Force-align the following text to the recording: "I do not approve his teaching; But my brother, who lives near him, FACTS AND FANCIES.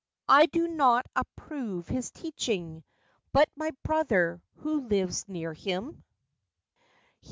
"I 0.27 0.47
do 0.47 0.67
not 0.67 1.05
approve 1.15 1.87
his 1.87 2.09
teaching; 2.09 2.83
But 3.31 3.49
my 3.55 3.69
brother, 3.83 4.41
who 4.55 4.81
lives 4.87 5.29
near 5.29 5.53
him, 5.53 5.85
FACTS 5.89 5.95
AND 5.97 6.03
FANCIES. 6.87 7.13